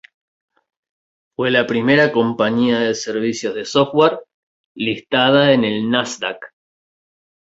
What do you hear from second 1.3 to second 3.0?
Fue la primera compañía de